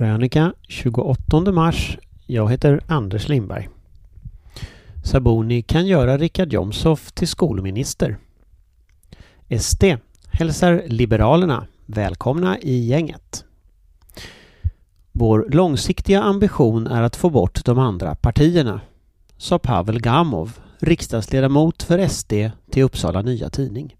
Krönika 0.00 0.52
28 0.68 1.52
mars. 1.52 1.98
Jag 2.26 2.50
heter 2.50 2.80
Anders 2.86 3.28
Lindberg. 3.28 3.68
Saboni 5.04 5.62
kan 5.62 5.86
göra 5.86 6.18
Richard 6.18 6.52
Jomshof 6.52 7.12
till 7.12 7.28
skolminister. 7.28 8.18
SD 9.60 9.84
hälsar 10.30 10.82
Liberalerna 10.86 11.66
välkomna 11.86 12.58
i 12.58 12.86
gänget. 12.86 13.44
Vår 15.12 15.46
långsiktiga 15.50 16.22
ambition 16.22 16.86
är 16.86 17.02
att 17.02 17.16
få 17.16 17.30
bort 17.30 17.64
de 17.64 17.78
andra 17.78 18.14
partierna, 18.14 18.80
sa 19.36 19.58
Pavel 19.58 20.00
Gamov, 20.00 20.58
riksdagsledamot 20.78 21.82
för 21.82 22.08
SD 22.08 22.32
till 22.70 22.82
Uppsala 22.82 23.22
Nya 23.22 23.50
Tidning. 23.50 23.96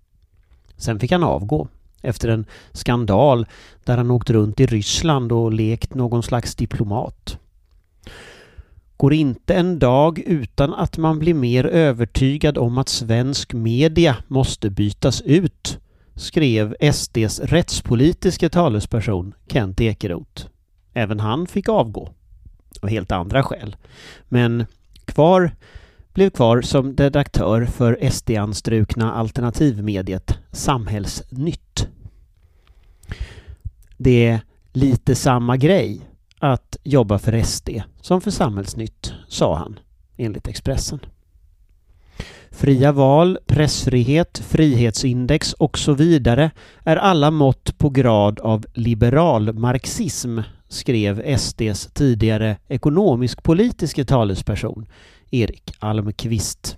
Sen 0.76 1.00
fick 1.00 1.12
han 1.12 1.24
avgå 1.24 1.68
efter 2.02 2.28
en 2.28 2.44
skandal 2.72 3.46
där 3.84 3.96
han 3.96 4.10
åkt 4.10 4.30
runt 4.30 4.60
i 4.60 4.66
Ryssland 4.66 5.32
och 5.32 5.52
lekt 5.52 5.94
någon 5.94 6.22
slags 6.22 6.54
diplomat. 6.54 7.38
Går 8.96 9.12
inte 9.12 9.54
en 9.54 9.78
dag 9.78 10.18
utan 10.18 10.74
att 10.74 10.98
man 10.98 11.18
blir 11.18 11.34
mer 11.34 11.66
övertygad 11.66 12.58
om 12.58 12.78
att 12.78 12.88
svensk 12.88 13.52
media 13.54 14.16
måste 14.28 14.70
bytas 14.70 15.22
ut, 15.22 15.78
skrev 16.14 16.76
SDs 16.92 17.40
rättspolitiska 17.40 18.48
talesperson 18.48 19.34
Kent 19.48 19.80
Ekeroth. 19.80 20.46
Även 20.92 21.20
han 21.20 21.46
fick 21.46 21.68
avgå. 21.68 22.10
Av 22.82 22.88
helt 22.88 23.12
andra 23.12 23.42
skäl. 23.42 23.76
Men 24.28 24.66
kvar 25.04 25.50
blev 26.14 26.30
kvar 26.30 26.60
som 26.60 26.96
redaktör 26.96 27.64
för 27.64 28.10
SD-anstrukna 28.10 29.12
alternativmediet 29.12 30.38
Samhällsnytt. 30.52 31.88
Det 33.96 34.26
är 34.26 34.40
lite 34.72 35.14
samma 35.14 35.56
grej 35.56 36.00
att 36.38 36.76
jobba 36.82 37.18
för 37.18 37.42
SD 37.42 37.68
som 38.00 38.20
för 38.20 38.30
Samhällsnytt, 38.30 39.12
sa 39.28 39.56
han 39.56 39.78
enligt 40.16 40.48
Expressen. 40.48 41.00
Fria 42.50 42.92
val, 42.92 43.38
pressfrihet, 43.46 44.42
frihetsindex 44.48 45.52
och 45.52 45.78
så 45.78 45.94
vidare 45.94 46.50
är 46.84 46.96
alla 46.96 47.30
mått 47.30 47.78
på 47.78 47.90
grad 47.90 48.40
av 48.40 48.66
liberal 48.74 49.52
marxism, 49.52 50.38
skrev 50.68 51.36
SDs 51.38 51.86
tidigare 51.86 52.56
ekonomisk-politiske 52.68 54.04
talesperson 54.04 54.86
Erik 55.30 55.72
Almqvist. 55.78 56.76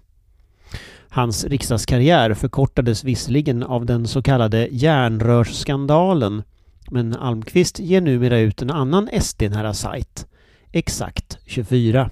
Hans 1.14 1.44
riksdagskarriär 1.44 2.34
förkortades 2.34 3.04
visserligen 3.04 3.62
av 3.62 3.86
den 3.86 4.08
så 4.08 4.22
kallade 4.22 4.68
järnrörsskandalen 4.70 6.42
men 6.90 7.16
Almqvist 7.16 7.78
ger 7.78 8.00
numera 8.00 8.38
ut 8.38 8.62
en 8.62 8.70
annan 8.70 9.08
SD-nära 9.20 9.74
sajt, 9.74 10.26
Exakt 10.70 11.38
24. 11.46 12.10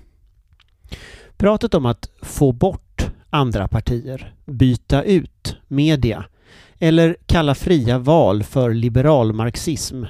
Pratet 1.37 1.75
om 1.75 1.87
att 1.87 2.11
få 2.23 2.53
bort 2.53 3.07
andra 3.31 3.69
partier, 3.69 4.35
byta 4.47 5.03
ut 5.03 5.57
media 5.69 6.25
eller 6.79 7.17
kalla 7.27 7.55
fria 7.55 7.99
val 7.99 8.43
för 8.43 8.75
liberalmarxism 8.75 10.05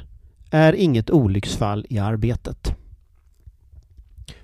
är 0.51 0.73
inget 0.73 1.11
olycksfall 1.11 1.87
i 1.89 1.99
arbetet. 1.99 2.80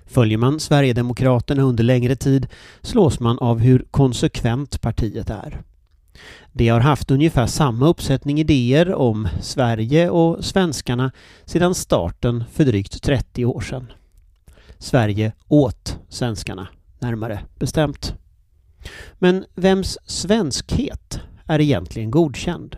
Följer 0.07 0.37
man 0.37 0.59
Sverigedemokraterna 0.59 1.61
under 1.63 1.83
längre 1.83 2.15
tid 2.15 2.47
slås 2.81 3.19
man 3.19 3.39
av 3.39 3.59
hur 3.59 3.85
konsekvent 3.91 4.81
partiet 4.81 5.29
är. 5.29 5.61
De 6.51 6.69
har 6.69 6.79
haft 6.79 7.11
ungefär 7.11 7.47
samma 7.47 7.87
uppsättning 7.87 8.39
idéer 8.39 8.93
om 8.93 9.27
Sverige 9.41 10.09
och 10.09 10.45
svenskarna 10.45 11.11
sedan 11.45 11.75
starten 11.75 12.43
för 12.51 12.65
drygt 12.65 13.03
30 13.03 13.45
år 13.45 13.61
sedan. 13.61 13.91
Sverige 14.77 15.31
åt 15.47 15.99
svenskarna, 16.09 16.67
närmare 16.99 17.39
bestämt. 17.59 18.13
Men 19.19 19.45
vems 19.55 19.97
svenskhet 20.05 21.19
är 21.45 21.61
egentligen 21.61 22.11
godkänd? 22.11 22.77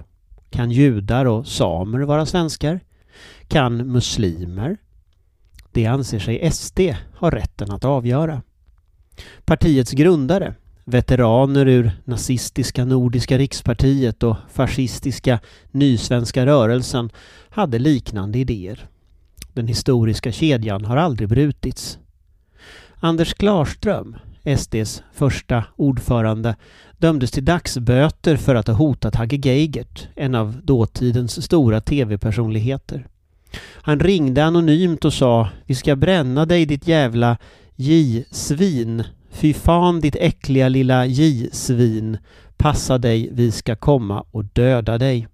Kan 0.49 0.71
judar 0.71 1.25
och 1.25 1.47
samer 1.47 1.99
vara 1.99 2.25
svenskar? 2.25 2.79
Kan 3.47 3.91
muslimer? 3.91 4.77
Det 5.79 5.85
anser 5.85 6.19
sig 6.19 6.51
SD 6.51 6.79
ha 7.15 7.29
rätten 7.29 7.71
att 7.71 7.85
avgöra. 7.85 8.41
Partiets 9.45 9.91
grundare, 9.91 10.53
veteraner 10.85 11.67
ur 11.67 11.91
nazistiska 12.05 12.85
Nordiska 12.85 13.37
rikspartiet 13.37 14.23
och 14.23 14.37
fascistiska 14.53 15.39
Nysvenska 15.71 16.45
rörelsen 16.45 17.09
hade 17.49 17.79
liknande 17.79 18.39
idéer. 18.39 18.87
Den 19.53 19.67
historiska 19.67 20.31
kedjan 20.31 20.85
har 20.85 20.97
aldrig 20.97 21.29
brutits. 21.29 21.99
Anders 22.95 23.33
Klarström, 23.33 24.15
SDs 24.57 25.03
första 25.13 25.63
ordförande, 25.75 26.55
dömdes 26.97 27.31
till 27.31 27.45
dagsböter 27.45 28.37
för 28.37 28.55
att 28.55 28.67
ha 28.67 28.73
hotat 28.73 29.15
Hagge 29.15 29.37
Geigert, 29.37 30.07
en 30.15 30.35
av 30.35 30.61
dåtidens 30.63 31.45
stora 31.45 31.81
tv-personligheter. 31.81 33.07
Han 33.57 33.99
ringde 33.99 34.45
anonymt 34.45 35.05
och 35.05 35.13
sa 35.13 35.49
Vi 35.65 35.75
ska 35.75 35.95
bränna 35.95 36.45
dig 36.45 36.65
ditt 36.65 36.87
jävla 36.87 37.37
J-svin 37.75 39.03
Fy 39.29 39.53
fan 39.53 39.99
ditt 39.99 40.15
äckliga 40.15 40.69
lilla 40.69 41.05
J-svin. 41.05 42.17
Passa 42.57 42.97
dig, 42.97 43.29
vi 43.31 43.51
ska 43.51 43.75
komma 43.75 44.25
och 44.31 44.45
döda 44.45 44.97
dig. 44.97 45.27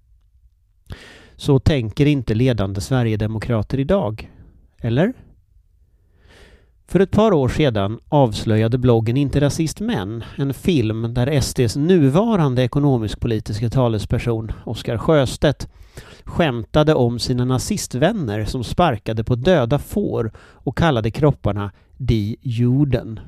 Så 1.36 1.58
tänker 1.58 2.06
inte 2.06 2.34
ledande 2.34 2.80
Sverigedemokrater 2.80 3.80
idag. 3.80 4.30
Eller? 4.78 5.12
För 6.88 7.00
ett 7.00 7.10
par 7.10 7.32
år 7.32 7.48
sedan 7.48 8.00
avslöjade 8.08 8.78
bloggen 8.78 9.16
Inte 9.16 9.40
rasist 9.40 9.80
men 9.80 10.24
en 10.36 10.54
film 10.54 11.14
där 11.14 11.40
SDs 11.40 11.76
nuvarande 11.76 12.62
ekonomisk-politiska 12.62 13.70
talesperson 13.70 14.52
Oskar 14.64 14.98
Sjöstedt 14.98 15.68
skämtade 16.24 16.94
om 16.94 17.18
sina 17.18 17.44
nazistvänner 17.44 18.44
som 18.44 18.64
sparkade 18.64 19.24
på 19.24 19.34
döda 19.34 19.78
får 19.78 20.32
och 20.38 20.76
kallade 20.78 21.10
kropparna 21.10 21.72
”di 21.96 22.36
jorden”. 22.40 23.20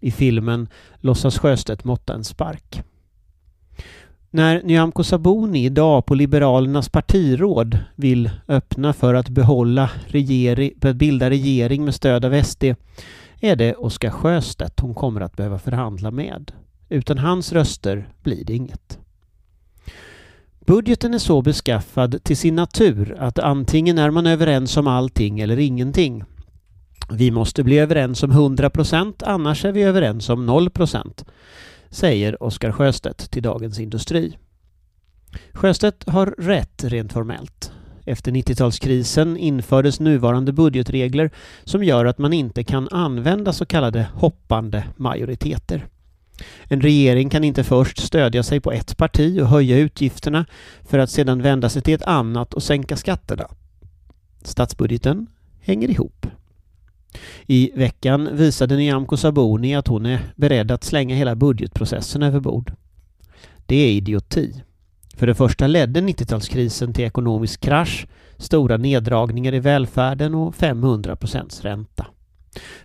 I 0.00 0.10
filmen 0.10 0.68
låtsas 1.00 1.38
Sjöstedt 1.38 1.84
måtta 1.84 2.14
en 2.14 2.24
spark. 2.24 2.82
När 4.30 4.62
Nyamko 4.62 5.04
Sabuni 5.04 5.64
idag 5.64 6.06
på 6.06 6.14
Liberalernas 6.14 6.88
partiråd 6.88 7.78
vill 7.94 8.30
öppna 8.48 8.92
för 8.92 9.14
att 9.14 9.28
behålla 9.28 9.90
regering, 10.06 10.72
för 10.80 10.88
att 10.88 10.96
bilda 10.96 11.30
regering 11.30 11.84
med 11.84 11.94
stöd 11.94 12.24
av 12.24 12.42
SD 12.42 12.64
är 13.40 13.56
det 13.56 13.74
Oskar 13.74 14.10
Sjöstedt 14.10 14.80
hon 14.80 14.94
kommer 14.94 15.20
att 15.20 15.36
behöva 15.36 15.58
förhandla 15.58 16.10
med. 16.10 16.52
Utan 16.88 17.18
hans 17.18 17.52
röster 17.52 18.08
blir 18.22 18.44
det 18.44 18.52
inget. 18.52 18.98
Budgeten 20.66 21.14
är 21.14 21.18
så 21.18 21.42
beskaffad 21.42 22.24
till 22.24 22.36
sin 22.36 22.54
natur 22.54 23.16
att 23.18 23.38
antingen 23.38 23.98
är 23.98 24.10
man 24.10 24.26
överens 24.26 24.76
om 24.76 24.86
allting 24.86 25.40
eller 25.40 25.58
ingenting. 25.58 26.24
Vi 27.10 27.30
måste 27.30 27.64
bli 27.64 27.78
överens 27.78 28.22
om 28.22 28.30
100 28.30 28.70
procent, 28.70 29.22
annars 29.22 29.64
är 29.64 29.72
vi 29.72 29.82
överens 29.82 30.28
om 30.28 30.46
0 30.46 30.70
procent, 30.70 31.24
säger 31.90 32.42
Oskar 32.42 32.72
Sjöstedt 32.72 33.30
till 33.30 33.42
Dagens 33.42 33.78
Industri. 33.78 34.38
Sjöstedt 35.52 36.08
har 36.08 36.26
rätt 36.38 36.84
rent 36.84 37.12
formellt. 37.12 37.72
Efter 38.04 38.32
90-talskrisen 38.32 39.36
infördes 39.36 40.00
nuvarande 40.00 40.52
budgetregler 40.52 41.30
som 41.64 41.84
gör 41.84 42.04
att 42.04 42.18
man 42.18 42.32
inte 42.32 42.64
kan 42.64 42.88
använda 42.88 43.52
så 43.52 43.66
kallade 43.66 44.08
hoppande 44.14 44.84
majoriteter. 44.96 45.86
En 46.64 46.80
regering 46.80 47.30
kan 47.30 47.44
inte 47.44 47.64
först 47.64 47.98
stödja 47.98 48.42
sig 48.42 48.60
på 48.60 48.72
ett 48.72 48.96
parti 48.96 49.40
och 49.40 49.48
höja 49.48 49.78
utgifterna 49.78 50.46
för 50.82 50.98
att 50.98 51.10
sedan 51.10 51.42
vända 51.42 51.68
sig 51.68 51.82
till 51.82 51.94
ett 51.94 52.02
annat 52.02 52.54
och 52.54 52.62
sänka 52.62 52.96
skatterna. 52.96 53.48
Statsbudgeten 54.42 55.26
hänger 55.60 55.90
ihop. 55.90 56.26
I 57.46 57.70
veckan 57.74 58.28
visade 58.32 58.76
Nyamko 58.76 59.16
Sabuni 59.16 59.74
att 59.74 59.88
hon 59.88 60.06
är 60.06 60.20
beredd 60.36 60.70
att 60.70 60.84
slänga 60.84 61.14
hela 61.14 61.36
budgetprocessen 61.36 62.22
över 62.22 62.40
bord. 62.40 62.72
Det 63.66 63.76
är 63.76 63.92
idioti. 63.92 64.62
För 65.16 65.26
det 65.26 65.34
första 65.34 65.66
ledde 65.66 66.00
90-talskrisen 66.00 66.92
till 66.92 67.04
ekonomisk 67.04 67.60
krasch, 67.60 68.06
stora 68.36 68.76
neddragningar 68.76 69.54
i 69.54 69.60
välfärden 69.60 70.34
och 70.34 70.54
500 70.54 71.16
procents 71.16 71.62
ränta. 71.62 72.06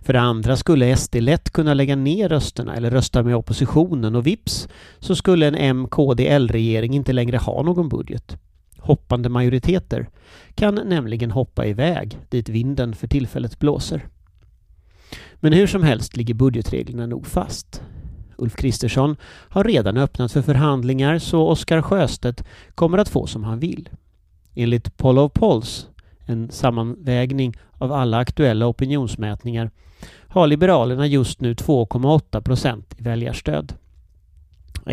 För 0.00 0.12
det 0.12 0.20
andra 0.20 0.56
skulle 0.56 0.96
SD 0.96 1.14
lätt 1.14 1.50
kunna 1.50 1.74
lägga 1.74 1.96
ner 1.96 2.28
rösterna 2.28 2.74
eller 2.74 2.90
rösta 2.90 3.22
med 3.22 3.36
oppositionen 3.36 4.14
och 4.14 4.26
vips 4.26 4.68
så 4.98 5.16
skulle 5.16 5.46
en 5.46 5.54
M-KD-L-regering 5.54 6.94
inte 6.94 7.12
längre 7.12 7.36
ha 7.36 7.62
någon 7.62 7.88
budget. 7.88 8.36
Hoppande 8.78 9.28
majoriteter 9.28 10.08
kan 10.54 10.74
nämligen 10.74 11.30
hoppa 11.30 11.66
iväg 11.66 12.18
dit 12.28 12.48
vinden 12.48 12.94
för 12.94 13.08
tillfället 13.08 13.58
blåser. 13.58 14.08
Men 15.34 15.52
hur 15.52 15.66
som 15.66 15.82
helst 15.82 16.16
ligger 16.16 16.34
budgetreglerna 16.34 17.06
nog 17.06 17.26
fast. 17.26 17.82
Ulf 18.36 18.56
Kristersson 18.56 19.16
har 19.48 19.64
redan 19.64 19.96
öppnat 19.96 20.32
för 20.32 20.42
förhandlingar 20.42 21.18
så 21.18 21.48
Oskar 21.48 21.82
Sjöstedt 21.82 22.44
kommer 22.74 22.98
att 22.98 23.08
få 23.08 23.26
som 23.26 23.44
han 23.44 23.58
vill. 23.58 23.88
Enligt 24.54 24.96
Poll 24.96 25.18
of 25.18 25.32
Polls 25.32 25.88
en 26.26 26.50
sammanvägning 26.50 27.56
av 27.72 27.92
alla 27.92 28.18
aktuella 28.18 28.66
opinionsmätningar, 28.66 29.70
har 30.28 30.46
Liberalerna 30.46 31.06
just 31.06 31.40
nu 31.40 31.54
2,8 31.54 32.40
procent 32.40 32.94
i 32.98 33.02
väljarstöd. 33.02 33.72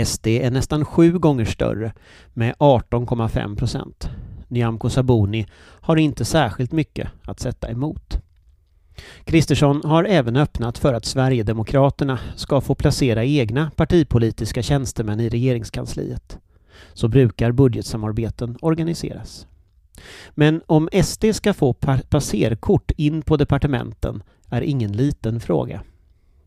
SD 0.06 0.28
är 0.28 0.52
nästan 0.52 0.86
sju 0.86 1.20
gånger 1.20 1.46
större 1.46 1.94
med 2.34 2.56
18,5 2.56 3.56
procent. 3.56 4.10
Nyamko 4.48 4.90
Sabuni 4.90 5.46
har 5.82 5.96
inte 5.96 6.26
särskilt 6.26 6.72
mycket 6.72 7.08
att 7.26 7.40
sätta 7.40 7.70
emot. 7.70 8.18
Kristersson 9.24 9.82
har 9.84 10.04
även 10.04 10.36
öppnat 10.36 10.78
för 10.78 10.94
att 10.94 11.06
Sverigedemokraterna 11.06 12.20
ska 12.36 12.62
få 12.62 12.76
placera 12.76 13.26
egna 13.26 13.72
partipolitiska 13.76 14.62
tjänstemän 14.62 15.20
i 15.20 15.30
regeringskansliet. 15.30 16.40
Så 16.94 17.08
brukar 17.08 17.52
budgetsamarbeten 17.52 18.58
organiseras. 18.62 19.48
Men 20.32 20.62
om 20.66 20.90
SD 21.04 21.26
ska 21.34 21.54
få 21.54 21.74
passerkort 22.10 22.92
in 22.98 23.22
på 23.22 23.38
departementen 23.38 24.24
är 24.50 24.62
ingen 24.62 24.92
liten 24.92 25.40
fråga. 25.40 25.82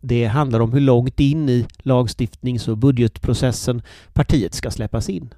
Det 0.00 0.26
handlar 0.26 0.60
om 0.60 0.72
hur 0.72 0.80
långt 0.80 1.20
in 1.20 1.48
i 1.48 1.66
lagstiftnings 1.78 2.68
och 2.68 2.78
budgetprocessen 2.78 3.82
partiet 4.12 4.54
ska 4.54 4.70
släppas 4.70 5.08
in. 5.08 5.34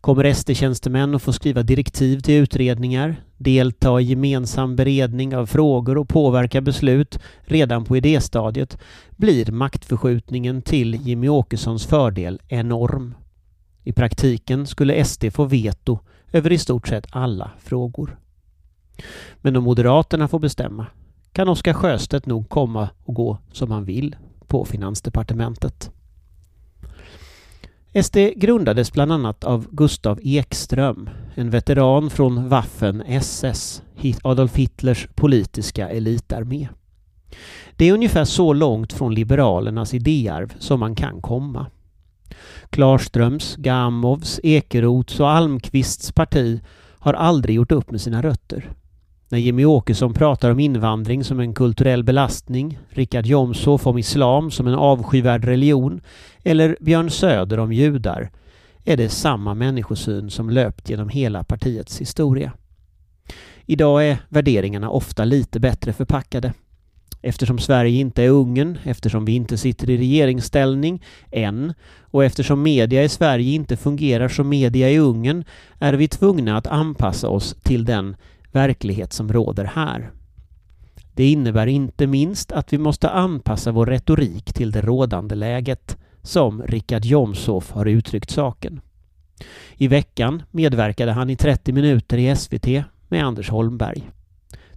Kommer 0.00 0.32
SD-tjänstemän 0.32 1.14
att 1.14 1.22
få 1.22 1.32
skriva 1.32 1.62
direktiv 1.62 2.20
till 2.20 2.34
utredningar, 2.34 3.16
delta 3.36 4.00
i 4.00 4.04
gemensam 4.04 4.76
beredning 4.76 5.36
av 5.36 5.46
frågor 5.46 5.98
och 5.98 6.08
påverka 6.08 6.60
beslut 6.60 7.18
redan 7.40 7.84
på 7.84 7.96
idéstadiet 7.96 8.78
blir 9.16 9.52
maktförskjutningen 9.52 10.62
till 10.62 10.94
Jimmy 10.94 11.28
Åkessons 11.28 11.86
fördel 11.86 12.40
enorm. 12.48 13.14
I 13.84 13.92
praktiken 13.92 14.66
skulle 14.66 15.04
SD 15.04 15.24
få 15.32 15.44
veto 15.44 15.98
över 16.32 16.52
i 16.52 16.58
stort 16.58 16.88
sett 16.88 17.06
alla 17.10 17.50
frågor. 17.58 18.18
Men 19.36 19.56
om 19.56 19.64
Moderaterna 19.64 20.28
får 20.28 20.38
bestämma 20.38 20.86
kan 21.32 21.48
Oskar 21.48 21.72
Sjöstedt 21.72 22.26
nog 22.26 22.48
komma 22.48 22.88
och 23.04 23.14
gå 23.14 23.38
som 23.52 23.70
han 23.70 23.84
vill 23.84 24.16
på 24.46 24.64
Finansdepartementet. 24.64 25.90
SD 27.94 28.16
grundades 28.36 28.92
bland 28.92 29.12
annat 29.12 29.44
av 29.44 29.66
Gustav 29.70 30.20
Ekström, 30.22 31.10
en 31.34 31.50
veteran 31.50 32.10
från 32.10 32.48
Waffen-SS, 32.48 33.82
Adolf 34.22 34.56
Hitlers 34.56 35.08
politiska 35.14 35.88
elitarmé. 35.88 36.68
Det 37.76 37.88
är 37.88 37.92
ungefär 37.92 38.24
så 38.24 38.52
långt 38.52 38.92
från 38.92 39.14
Liberalernas 39.14 39.94
idéarv 39.94 40.54
som 40.58 40.80
man 40.80 40.94
kan 40.94 41.20
komma. 41.20 41.66
Klarströms, 42.70 43.56
Gamovs, 43.56 44.40
Ekerots 44.42 45.20
och 45.20 45.30
Almqvists 45.30 46.12
parti 46.12 46.60
har 46.98 47.14
aldrig 47.14 47.56
gjort 47.56 47.72
upp 47.72 47.90
med 47.90 48.00
sina 48.00 48.22
rötter. 48.22 48.70
När 49.32 49.38
Jimmy 49.38 49.64
Åkesson 49.64 50.14
pratar 50.14 50.50
om 50.50 50.60
invandring 50.60 51.24
som 51.24 51.40
en 51.40 51.54
kulturell 51.54 52.04
belastning, 52.04 52.78
Richard 52.88 53.26
Jomshof 53.26 53.86
om 53.86 53.98
islam 53.98 54.50
som 54.50 54.66
en 54.66 54.74
avskyvärd 54.74 55.44
religion 55.44 56.00
eller 56.44 56.76
Björn 56.80 57.10
Söder 57.10 57.58
om 57.58 57.72
judar 57.72 58.30
är 58.84 58.96
det 58.96 59.08
samma 59.08 59.54
människosyn 59.54 60.30
som 60.30 60.50
löpt 60.50 60.90
genom 60.90 61.08
hela 61.08 61.44
partiets 61.44 62.00
historia. 62.00 62.52
Idag 63.66 64.08
är 64.08 64.18
värderingarna 64.28 64.90
ofta 64.90 65.24
lite 65.24 65.60
bättre 65.60 65.92
förpackade. 65.92 66.52
Eftersom 67.22 67.58
Sverige 67.58 68.00
inte 68.00 68.22
är 68.22 68.28
Ungern, 68.28 68.78
eftersom 68.84 69.24
vi 69.24 69.32
inte 69.32 69.58
sitter 69.58 69.90
i 69.90 69.98
regeringsställning 69.98 71.02
än 71.30 71.74
och 72.00 72.24
eftersom 72.24 72.62
media 72.62 73.04
i 73.04 73.08
Sverige 73.08 73.54
inte 73.54 73.76
fungerar 73.76 74.28
som 74.28 74.48
media 74.48 74.90
i 74.90 74.98
Ungern 74.98 75.44
är 75.78 75.92
vi 75.92 76.08
tvungna 76.08 76.56
att 76.56 76.66
anpassa 76.66 77.28
oss 77.28 77.56
till 77.62 77.84
den 77.84 78.16
verklighet 78.52 79.12
som 79.12 79.32
råder 79.32 79.64
här. 79.64 80.10
Det 81.14 81.30
innebär 81.30 81.66
inte 81.66 82.06
minst 82.06 82.52
att 82.52 82.72
vi 82.72 82.78
måste 82.78 83.10
anpassa 83.10 83.72
vår 83.72 83.86
retorik 83.86 84.52
till 84.52 84.70
det 84.70 84.80
rådande 84.80 85.34
läget, 85.34 85.96
som 86.22 86.62
Richard 86.62 87.04
Jomshof 87.04 87.70
har 87.70 87.86
uttryckt 87.86 88.30
saken. 88.30 88.80
I 89.76 89.88
veckan 89.88 90.42
medverkade 90.50 91.12
han 91.12 91.30
i 91.30 91.36
30 91.36 91.72
minuter 91.72 92.18
i 92.18 92.36
SVT 92.36 92.66
med 93.08 93.24
Anders 93.24 93.50
Holmberg. 93.50 94.10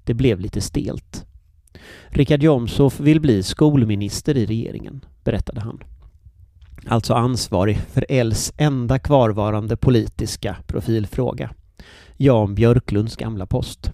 Det 0.03 0.13
blev 0.13 0.39
lite 0.39 0.61
stelt. 0.61 1.25
Richard 2.07 2.43
Jomshof 2.43 2.99
vill 2.99 3.19
bli 3.19 3.43
skolminister 3.43 4.37
i 4.37 4.45
regeringen, 4.45 5.05
berättade 5.23 5.61
han. 5.61 5.83
Alltså 6.87 7.13
ansvarig 7.13 7.77
för 7.77 8.05
Els 8.09 8.53
enda 8.57 8.99
kvarvarande 8.99 9.77
politiska 9.77 10.57
profilfråga. 10.67 11.49
Jan 12.18 12.56
Björklunds 12.56 13.15
gamla 13.15 13.45
post. 13.45 13.92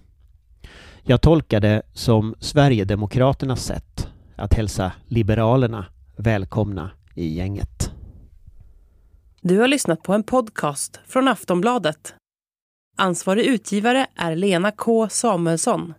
Jag 1.02 1.20
tolkar 1.20 1.60
det 1.60 1.82
som 1.92 2.34
Sverigedemokraternas 2.40 3.64
sätt 3.64 4.08
att 4.36 4.54
hälsa 4.54 4.92
Liberalerna 5.06 5.86
välkomna 6.16 6.90
i 7.14 7.34
gänget. 7.34 7.90
Du 9.40 9.58
har 9.58 9.68
lyssnat 9.68 10.02
på 10.02 10.12
en 10.12 10.22
podcast 10.22 11.00
från 11.06 11.28
Aftonbladet. 11.28 12.14
Ansvarig 12.96 13.44
utgivare 13.44 14.06
är 14.16 14.36
Lena 14.36 14.70
K 14.70 15.08
Samuelsson. 15.08 15.94